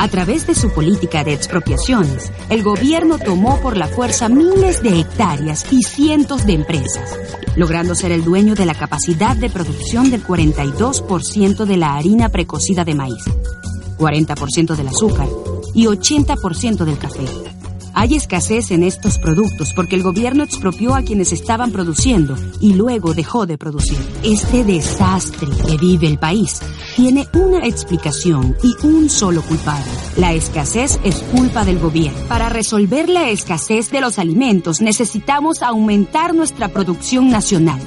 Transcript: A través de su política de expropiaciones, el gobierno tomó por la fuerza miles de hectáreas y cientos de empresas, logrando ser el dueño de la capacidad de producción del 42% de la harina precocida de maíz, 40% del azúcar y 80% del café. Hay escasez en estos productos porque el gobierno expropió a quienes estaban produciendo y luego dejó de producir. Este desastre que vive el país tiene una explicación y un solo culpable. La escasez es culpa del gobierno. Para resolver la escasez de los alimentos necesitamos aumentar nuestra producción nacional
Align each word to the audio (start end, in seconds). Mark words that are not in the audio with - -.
A 0.00 0.08
través 0.08 0.46
de 0.46 0.54
su 0.54 0.70
política 0.70 1.24
de 1.24 1.34
expropiaciones, 1.34 2.32
el 2.48 2.62
gobierno 2.62 3.18
tomó 3.18 3.60
por 3.60 3.76
la 3.76 3.86
fuerza 3.86 4.30
miles 4.30 4.82
de 4.82 4.98
hectáreas 4.98 5.66
y 5.70 5.82
cientos 5.82 6.46
de 6.46 6.54
empresas, 6.54 7.18
logrando 7.54 7.94
ser 7.94 8.10
el 8.10 8.24
dueño 8.24 8.54
de 8.54 8.64
la 8.64 8.72
capacidad 8.72 9.36
de 9.36 9.50
producción 9.50 10.10
del 10.10 10.24
42% 10.24 11.66
de 11.66 11.76
la 11.76 11.96
harina 11.96 12.30
precocida 12.30 12.82
de 12.82 12.94
maíz, 12.94 13.22
40% 13.98 14.74
del 14.74 14.88
azúcar 14.88 15.28
y 15.74 15.84
80% 15.84 16.84
del 16.86 16.96
café. 16.96 17.59
Hay 17.94 18.14
escasez 18.14 18.70
en 18.70 18.82
estos 18.82 19.18
productos 19.18 19.72
porque 19.72 19.96
el 19.96 20.02
gobierno 20.02 20.42
expropió 20.42 20.94
a 20.94 21.02
quienes 21.02 21.32
estaban 21.32 21.72
produciendo 21.72 22.36
y 22.60 22.74
luego 22.74 23.14
dejó 23.14 23.46
de 23.46 23.58
producir. 23.58 23.98
Este 24.22 24.64
desastre 24.64 25.48
que 25.66 25.76
vive 25.76 26.06
el 26.06 26.18
país 26.18 26.60
tiene 26.96 27.28
una 27.34 27.66
explicación 27.66 28.56
y 28.62 28.86
un 28.86 29.10
solo 29.10 29.42
culpable. 29.42 29.90
La 30.16 30.32
escasez 30.32 30.98
es 31.04 31.16
culpa 31.34 31.64
del 31.64 31.78
gobierno. 31.78 32.18
Para 32.28 32.48
resolver 32.48 33.08
la 33.08 33.30
escasez 33.30 33.90
de 33.90 34.00
los 34.00 34.18
alimentos 34.18 34.80
necesitamos 34.80 35.62
aumentar 35.62 36.34
nuestra 36.34 36.68
producción 36.68 37.30
nacional 37.30 37.80